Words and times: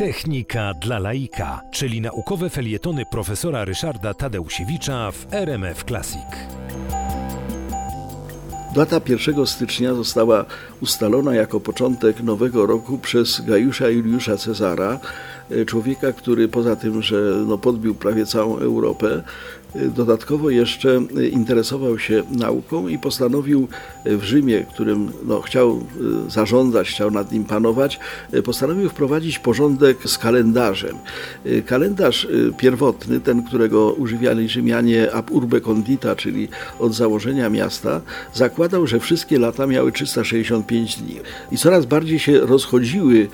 Technika 0.00 0.74
dla 0.74 0.98
laika, 0.98 1.60
czyli 1.70 2.00
naukowe 2.00 2.50
felietony 2.50 3.06
profesora 3.10 3.64
Ryszarda 3.64 4.14
Tadeusiewicza 4.14 5.10
w 5.10 5.34
RMF 5.34 5.84
Classic. 5.84 6.26
Data 8.74 9.00
1 9.08 9.46
stycznia 9.46 9.94
została 9.94 10.44
ustalona 10.80 11.34
jako 11.34 11.60
początek 11.60 12.22
nowego 12.22 12.66
roku 12.66 12.98
przez 12.98 13.40
Gajusza 13.40 13.88
Juliusza 13.88 14.36
Cezara, 14.36 15.00
człowieka, 15.66 16.12
który 16.12 16.48
poza 16.48 16.76
tym, 16.76 17.02
że 17.02 17.16
no, 17.46 17.58
podbił 17.58 17.94
prawie 17.94 18.26
całą 18.26 18.58
Europę, 18.58 19.22
e, 19.74 19.88
dodatkowo 19.88 20.50
jeszcze 20.50 21.00
e, 21.16 21.26
interesował 21.26 21.98
się 21.98 22.22
nauką 22.30 22.88
i 22.88 22.98
postanowił 22.98 23.68
w 24.04 24.22
Rzymie, 24.22 24.66
którym 24.74 25.12
no, 25.24 25.40
chciał 25.40 25.80
zarządzać, 26.28 26.88
chciał 26.88 27.10
nad 27.10 27.32
nim 27.32 27.44
panować, 27.44 28.00
postanowił 28.44 28.88
wprowadzić 28.88 29.38
porządek 29.38 29.98
z 30.04 30.18
kalendarzem. 30.18 30.96
Kalendarz 31.66 32.28
pierwotny, 32.58 33.20
ten, 33.20 33.42
którego 33.42 33.92
używiali 33.92 34.48
Rzymianie 34.48 35.12
ab 35.12 35.30
urbe 35.30 35.60
condita, 35.60 36.16
czyli 36.16 36.48
od 36.78 36.94
założenia 36.94 37.50
miasta, 37.50 38.00
zakładał, 38.34 38.86
że 38.86 39.00
wszystkie 39.00 39.38
lata 39.38 39.66
miały 39.66 39.92
365 39.92 40.96
dni. 40.96 41.20
I 41.52 41.56
coraz 41.56 41.86
bardziej 41.86 42.18
się 42.18 42.40
rozchodziły 42.40 43.28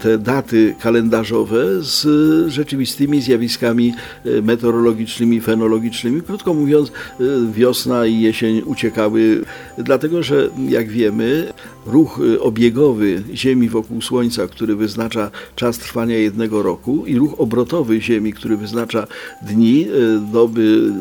te 0.00 0.18
daty 0.18 0.74
kalendarzowe, 0.80 1.55
z 1.80 2.06
rzeczywistymi 2.52 3.22
zjawiskami 3.22 3.94
e, 4.24 4.42
meteorologicznymi, 4.42 5.40
fenologicznymi. 5.40 6.22
Krótko 6.22 6.54
mówiąc, 6.54 6.88
e, 6.88 7.24
wiosna 7.52 8.06
i 8.06 8.20
jesień 8.20 8.62
uciekały, 8.64 9.44
dlatego 9.78 10.22
że, 10.22 10.50
jak 10.68 10.88
wiemy, 10.88 11.52
ruch 11.86 12.20
obiegowy 12.40 13.22
Ziemi 13.34 13.68
wokół 13.68 14.02
Słońca, 14.02 14.46
który 14.46 14.76
wyznacza 14.76 15.30
czas 15.56 15.78
trwania 15.78 16.18
jednego 16.18 16.62
roku, 16.62 17.06
i 17.06 17.18
ruch 17.18 17.40
obrotowy 17.40 18.00
Ziemi, 18.00 18.32
który 18.32 18.56
wyznacza 18.56 19.06
dni, 19.42 19.86
doby, 20.32 20.92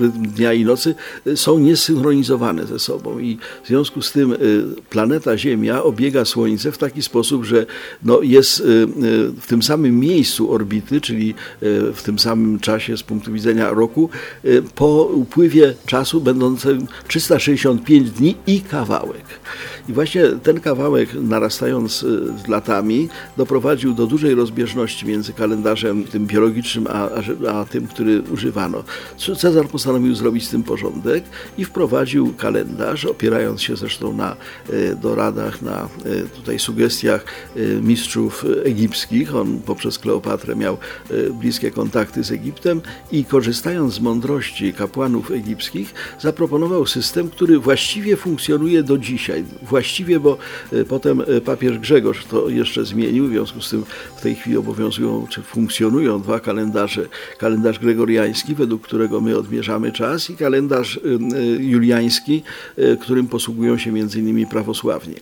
rytm 0.00 0.22
dnia 0.22 0.52
i 0.52 0.64
nocy, 0.64 0.94
są 1.34 1.58
niesynchronizowane 1.58 2.66
ze 2.66 2.78
sobą. 2.78 3.18
I 3.18 3.38
w 3.64 3.68
związku 3.68 4.02
z 4.02 4.12
tym 4.12 4.34
planeta 4.90 5.38
Ziemia 5.38 5.82
obiega 5.82 6.24
Słońce 6.24 6.72
w 6.72 6.78
taki 6.78 7.02
sposób, 7.02 7.44
że 7.44 7.66
no, 8.02 8.22
jest 8.22 8.62
w 9.40 9.46
tym 9.48 9.62
samym 9.66 10.00
miejscu 10.00 10.52
orbity, 10.52 11.00
czyli 11.00 11.30
e, 11.30 11.34
w 11.92 12.02
tym 12.02 12.18
samym 12.18 12.60
czasie 12.60 12.96
z 12.96 13.02
punktu 13.02 13.32
widzenia 13.32 13.70
roku, 13.70 14.10
e, 14.44 14.62
po 14.62 15.04
upływie 15.04 15.74
czasu 15.86 16.20
będącym 16.20 16.86
365 17.08 18.10
dni 18.10 18.36
i 18.46 18.60
kawałek. 18.60 19.24
I 19.88 19.92
właśnie 19.92 20.22
ten 20.42 20.60
kawałek, 20.60 21.08
narastając 21.14 22.02
e, 22.02 22.06
z 22.44 22.48
latami, 22.48 23.08
doprowadził 23.36 23.94
do 23.94 24.06
dużej 24.06 24.34
rozbieżności 24.34 25.06
między 25.06 25.32
kalendarzem 25.32 26.04
tym 26.04 26.26
biologicznym, 26.26 26.86
a, 26.86 27.08
a, 27.48 27.60
a 27.60 27.64
tym, 27.64 27.86
który 27.86 28.22
używano. 28.22 28.84
Cezar 29.38 29.68
postanowił 29.68 30.14
zrobić 30.14 30.46
z 30.46 30.50
tym 30.50 30.62
porządek 30.62 31.24
i 31.58 31.64
wprowadził 31.64 32.34
kalendarz, 32.34 33.04
opierając 33.04 33.62
się 33.62 33.76
zresztą 33.76 34.12
na 34.12 34.36
doradach, 35.02 35.62
na 35.62 35.88
tutaj 36.34 36.58
sugestiach 36.58 37.24
mistrzów 37.82 38.44
egipskich. 38.64 39.34
On 39.34 39.55
poprzez 39.66 39.98
Kleopatrę 39.98 40.56
miał 40.56 40.74
e, 41.10 41.30
bliskie 41.30 41.70
kontakty 41.70 42.24
z 42.24 42.32
Egiptem 42.32 42.80
i 43.12 43.24
korzystając 43.24 43.94
z 43.94 44.00
mądrości 44.00 44.72
kapłanów 44.72 45.30
egipskich 45.30 45.94
zaproponował 46.20 46.86
system, 46.86 47.28
który 47.28 47.58
właściwie 47.58 48.16
funkcjonuje 48.16 48.82
do 48.82 48.98
dzisiaj. 48.98 49.44
Właściwie, 49.62 50.20
bo 50.20 50.38
e, 50.72 50.84
potem 50.84 51.20
e, 51.20 51.40
papież 51.40 51.78
Grzegorz 51.78 52.24
to 52.24 52.48
jeszcze 52.48 52.84
zmienił, 52.84 53.26
w 53.26 53.30
związku 53.30 53.60
z 53.60 53.70
tym 53.70 53.84
w 54.16 54.20
tej 54.20 54.34
chwili 54.34 54.56
obowiązują 54.56 55.26
czy 55.30 55.42
funkcjonują 55.42 56.22
dwa 56.22 56.40
kalendarze. 56.40 57.08
Kalendarz 57.38 57.78
gregoriański, 57.78 58.54
według 58.54 58.82
którego 58.82 59.20
my 59.20 59.38
odmierzamy 59.38 59.92
czas 59.92 60.30
i 60.30 60.36
kalendarz 60.36 61.00
juliański, 61.58 62.42
którym 63.00 63.28
posługują 63.28 63.78
się 63.78 63.98
innymi 63.98 64.46
prawosławni. 64.46 65.14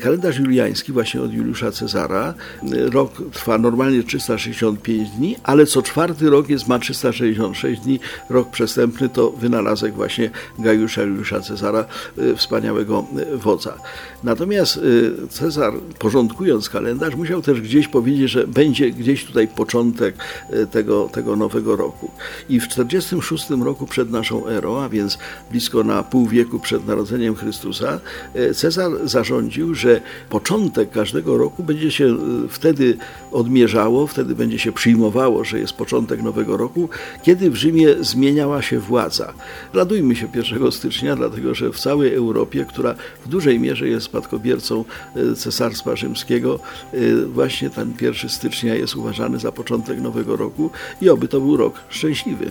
Kalendarz 0.00 0.38
juliański 0.38 0.92
właśnie 0.92 1.22
od 1.22 1.32
Juliusza 1.32 1.72
Cezara, 1.72 2.34
rok 2.72 3.22
trwa 3.32 3.51
normalnie 3.58 4.02
365 4.02 5.10
dni, 5.10 5.36
ale 5.42 5.66
co 5.66 5.82
czwarty 5.82 6.30
rok 6.30 6.48
jest 6.48 6.68
ma 6.68 6.78
366 6.78 7.80
dni. 7.80 8.00
Rok 8.30 8.50
przestępny 8.50 9.08
to 9.08 9.30
wynalazek 9.30 9.94
właśnie 9.94 10.30
Gajusza 10.58 11.02
Juliusza 11.02 11.40
Cezara, 11.40 11.84
y, 12.18 12.36
wspaniałego 12.36 13.06
y, 13.32 13.36
wodza. 13.36 13.74
Natomiast 14.24 14.76
y, 14.76 15.12
Cezar, 15.28 15.72
porządkując 15.98 16.68
kalendarz, 16.68 17.14
musiał 17.14 17.42
też 17.42 17.60
gdzieś 17.60 17.88
powiedzieć, 17.88 18.30
że 18.30 18.46
będzie 18.46 18.90
gdzieś 18.90 19.24
tutaj 19.24 19.48
początek 19.48 20.14
tego, 20.70 21.08
tego 21.12 21.36
nowego 21.36 21.76
roku. 21.76 22.10
I 22.48 22.60
w 22.60 22.68
46 22.68 23.50
roku 23.50 23.86
przed 23.86 24.10
naszą 24.10 24.46
erą, 24.46 24.80
a 24.80 24.88
więc 24.88 25.18
blisko 25.50 25.84
na 25.84 26.02
pół 26.02 26.26
wieku 26.26 26.58
przed 26.60 26.86
narodzeniem 26.86 27.34
Chrystusa, 27.34 28.00
Cezar 28.54 28.92
zarządził, 29.04 29.74
że 29.74 30.00
początek 30.30 30.90
każdego 30.90 31.38
roku 31.38 31.62
będzie 31.62 31.90
się 31.90 32.16
wtedy 32.48 32.96
odmierzało, 33.42 34.06
wtedy 34.06 34.34
będzie 34.34 34.58
się 34.58 34.72
przyjmowało, 34.72 35.44
że 35.44 35.58
jest 35.58 35.72
początek 35.72 36.22
nowego 36.22 36.56
roku, 36.56 36.88
kiedy 37.22 37.50
w 37.50 37.56
Rzymie 37.56 37.88
zmieniała 38.00 38.62
się 38.62 38.78
władza. 38.78 39.32
Radujmy 39.74 40.16
się 40.16 40.28
1 40.34 40.72
stycznia, 40.72 41.16
dlatego 41.16 41.54
że 41.54 41.72
w 41.72 41.78
całej 41.78 42.14
Europie, 42.14 42.64
która 42.68 42.94
w 43.24 43.28
dużej 43.28 43.60
mierze 43.60 43.88
jest 43.88 44.06
spadkobiercą 44.06 44.84
e, 45.16 45.34
Cesarstwa 45.34 45.96
Rzymskiego, 45.96 46.58
e, 46.92 46.98
właśnie 47.26 47.70
ten 47.70 47.94
1 48.00 48.30
stycznia 48.30 48.74
jest 48.74 48.96
uważany 48.96 49.38
za 49.38 49.52
początek 49.52 50.00
nowego 50.00 50.36
roku 50.36 50.70
i 51.02 51.08
oby 51.08 51.28
to 51.28 51.40
był 51.40 51.56
rok 51.56 51.74
szczęśliwy. 51.88 52.50